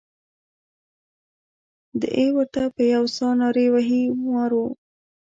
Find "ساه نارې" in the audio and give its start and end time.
3.17-3.65